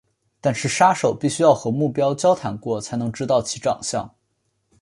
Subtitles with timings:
[0.39, 4.15] 但是杀手必须要和目标交谈过才能知道其长相。